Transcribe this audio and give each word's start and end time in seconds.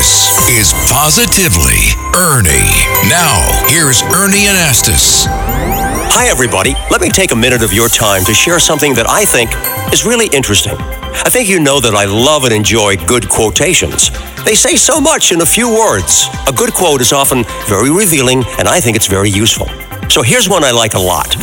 This 0.00 0.48
is 0.48 0.72
Positively 0.90 1.92
Ernie. 2.16 2.72
Now, 3.10 3.36
here's 3.68 4.00
Ernie 4.00 4.48
Anastos. 4.48 5.26
Hi, 5.28 6.28
everybody. 6.30 6.74
Let 6.90 7.02
me 7.02 7.10
take 7.10 7.32
a 7.32 7.36
minute 7.36 7.62
of 7.62 7.70
your 7.74 7.90
time 7.90 8.24
to 8.24 8.32
share 8.32 8.58
something 8.58 8.94
that 8.94 9.06
I 9.06 9.26
think 9.26 9.50
is 9.92 10.06
really 10.06 10.28
interesting. 10.32 10.72
I 10.80 11.28
think 11.28 11.50
you 11.50 11.60
know 11.60 11.80
that 11.80 11.94
I 11.94 12.06
love 12.06 12.44
and 12.44 12.54
enjoy 12.54 12.96
good 12.96 13.28
quotations. 13.28 14.08
They 14.46 14.54
say 14.54 14.76
so 14.76 15.02
much 15.02 15.32
in 15.32 15.42
a 15.42 15.46
few 15.46 15.68
words. 15.68 16.30
A 16.48 16.52
good 16.52 16.72
quote 16.72 17.02
is 17.02 17.12
often 17.12 17.44
very 17.68 17.90
revealing, 17.90 18.42
and 18.58 18.66
I 18.66 18.80
think 18.80 18.96
it's 18.96 19.06
very 19.06 19.28
useful. 19.28 19.68
So 20.08 20.22
here's 20.22 20.48
one 20.48 20.64
I 20.64 20.70
like 20.70 20.94
a 20.94 20.98
lot 20.98 21.36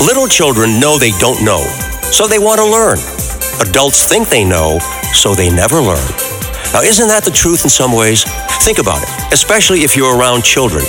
Little 0.00 0.28
children 0.28 0.80
know 0.80 0.96
they 0.96 1.12
don't 1.18 1.44
know, 1.44 1.60
so 2.10 2.26
they 2.26 2.38
want 2.38 2.58
to 2.58 2.64
learn. 2.64 2.96
Adults 3.60 4.02
think 4.08 4.30
they 4.30 4.46
know, 4.46 4.78
so 5.12 5.34
they 5.34 5.50
never 5.50 5.82
learn. 5.82 6.27
Now, 6.78 6.84
isn't 6.84 7.08
that 7.08 7.24
the 7.24 7.34
truth 7.34 7.64
in 7.64 7.70
some 7.70 7.90
ways? 7.90 8.22
Think 8.62 8.78
about 8.78 9.02
it, 9.02 9.10
especially 9.34 9.82
if 9.82 9.96
you're 9.96 10.16
around 10.16 10.44
children. 10.44 10.84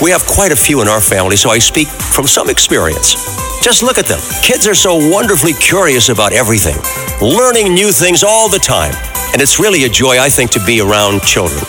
We 0.00 0.10
have 0.10 0.24
quite 0.24 0.52
a 0.52 0.56
few 0.56 0.80
in 0.80 0.88
our 0.88 1.02
family, 1.02 1.36
so 1.36 1.50
I 1.50 1.58
speak 1.58 1.86
from 1.86 2.26
some 2.26 2.48
experience. 2.48 3.12
Just 3.60 3.82
look 3.82 3.98
at 3.98 4.06
them. 4.06 4.20
Kids 4.40 4.66
are 4.66 4.74
so 4.74 4.96
wonderfully 4.96 5.52
curious 5.52 6.08
about 6.08 6.32
everything, 6.32 6.80
learning 7.20 7.74
new 7.74 7.92
things 7.92 8.24
all 8.24 8.48
the 8.48 8.58
time. 8.58 8.94
And 9.34 9.42
it's 9.42 9.60
really 9.60 9.84
a 9.84 9.88
joy, 9.90 10.16
I 10.16 10.30
think, 10.30 10.50
to 10.52 10.64
be 10.64 10.80
around 10.80 11.20
children. 11.20 11.60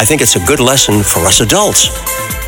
I 0.00 0.06
think 0.08 0.22
it's 0.22 0.36
a 0.36 0.44
good 0.46 0.58
lesson 0.58 1.02
for 1.02 1.20
us 1.28 1.40
adults. 1.40 1.92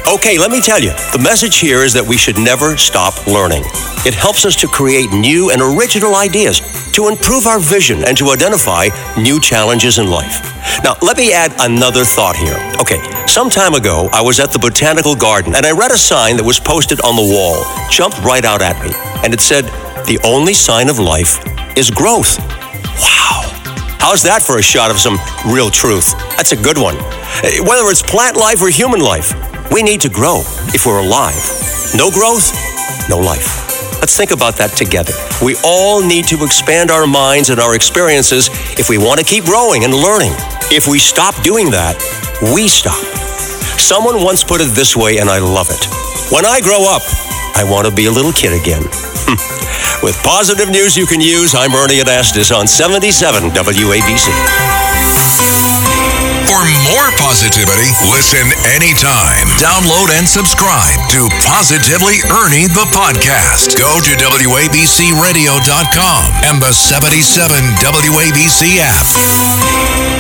Okay, 0.07 0.39
let 0.39 0.51
me 0.51 0.61
tell 0.61 0.81
you, 0.81 0.91
the 1.13 1.21
message 1.23 1.59
here 1.59 1.85
is 1.85 1.93
that 1.93 2.05
we 2.05 2.17
should 2.17 2.37
never 2.37 2.77
stop 2.77 3.15
learning. 3.27 3.63
It 4.05 4.15
helps 4.15 4.45
us 4.45 4.57
to 4.57 4.67
create 4.67 5.13
new 5.13 5.51
and 5.51 5.63
original 5.63 6.17
ideas, 6.17 6.61
to 6.93 7.07
improve 7.09 7.47
our 7.47 7.61
vision, 7.61 8.03
and 8.05 8.17
to 8.19 8.31
identify 8.31 8.89
new 9.17 9.39
challenges 9.41 9.99
in 9.99 10.11
life. 10.11 10.43
Now, 10.83 10.97
let 11.01 11.17
me 11.17 11.33
add 11.33 11.55
another 11.61 12.05
thought 12.05 12.35
here. 12.35 12.59
Okay, 12.81 12.99
some 13.27 13.49
time 13.51 13.75
ago, 13.75 14.09
I 14.13 14.21
was 14.21 14.41
at 14.41 14.51
the 14.51 14.59
Botanical 14.59 15.15
Garden 15.15 15.55
and 15.55 15.65
I 15.65 15.70
read 15.70 15.92
a 15.92 15.98
sign 15.98 16.37
that 16.39 16.45
was 16.45 16.59
posted 16.59 17.01
on 17.03 17.14
the 17.14 17.23
wall, 17.23 17.62
jumped 17.89 18.19
right 18.20 18.45
out 18.45 18.62
at 18.62 18.83
me, 18.83 18.91
and 19.23 19.33
it 19.33 19.41
said, 19.41 19.64
The 20.11 20.19
only 20.25 20.55
sign 20.55 20.89
of 20.89 20.98
life 20.98 21.39
is 21.79 21.89
growth. 21.91 22.39
Wow. 22.98 23.47
How's 24.03 24.23
that 24.25 24.42
for 24.42 24.59
a 24.59 24.62
shot 24.62 24.91
of 24.91 24.98
some 24.98 25.19
real 25.47 25.70
truth? 25.70 26.12
That's 26.37 26.51
a 26.53 26.57
good 26.57 26.79
one. 26.79 26.97
Eh, 27.45 27.61
Whether 27.62 27.87
it's 27.92 28.03
plant 28.03 28.37
life 28.37 28.61
or 28.61 28.70
human 28.70 29.01
life, 29.01 29.31
we 29.71 29.83
need 29.83 30.01
to 30.03 30.09
grow 30.09 30.43
if 30.75 30.87
we're 30.87 31.01
alive. 31.01 31.39
No 31.95 32.11
growth, 32.11 32.51
no 33.09 33.19
life. 33.19 33.71
Let's 34.01 34.17
think 34.17 34.31
about 34.31 34.57
that 34.57 34.73
together. 34.75 35.13
We 35.45 35.57
all 35.65 36.03
need 36.03 36.27
to 36.29 36.43
expand 36.45 36.91
our 36.91 37.07
minds 37.07 37.51
and 37.51 37.61
our 37.61 37.75
experiences 37.75 38.48
if 38.79 38.89
we 38.89 38.98
want 38.98 39.21
to 39.21 39.27
keep 39.27 39.45
growing 39.45 39.85
and 39.85 39.95
learning. 39.95 40.33
If 40.73 40.89
we 40.89 40.98
stop 40.98 41.35
doing 41.43 41.71
that, 41.71 41.95
we 42.55 42.67
stop. 42.67 42.98
Someone 43.79 44.23
once 44.23 44.43
put 44.43 44.61
it 44.61 44.73
this 44.75 44.97
way, 44.97 45.19
and 45.19 45.29
I 45.29 45.39
love 45.39 45.69
it. 45.71 45.83
When 46.33 46.47
I 46.47 46.61
grow 46.61 46.87
up, 46.87 47.03
I 47.55 47.67
want 47.67 47.87
to 47.87 47.95
be 47.95 48.07
a 48.07 48.13
little 48.13 48.33
kid 48.33 48.55
again. 48.55 48.83
With 50.03 50.17
positive 50.25 50.71
news 50.71 50.97
you 50.97 51.07
can 51.07 51.21
use, 51.21 51.55
I'm 51.55 51.75
Ernie 51.75 52.01
Anastos 52.01 52.57
on 52.57 52.67
77 52.67 53.51
WABC. 53.51 54.89
For 56.51 56.67
more 56.83 57.15
positivity, 57.15 57.95
listen 58.11 58.43
anytime. 58.75 59.47
Download 59.55 60.11
and 60.19 60.27
subscribe 60.27 60.98
to 61.11 61.29
Positively 61.47 62.19
Ernie 62.42 62.67
the 62.67 62.91
podcast. 62.91 63.79
Go 63.79 64.01
to 64.03 64.11
WABCRadio.com 64.19 66.23
and 66.51 66.61
the 66.61 66.73
77 66.73 67.55
WABC 67.79 68.83
app. 68.83 70.20